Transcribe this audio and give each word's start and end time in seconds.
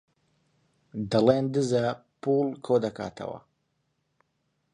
دەڵێن 1.11 1.45
دزە، 1.53 1.85
پووڵ 2.21 2.47
کۆدەکاتەوە. 2.65 3.39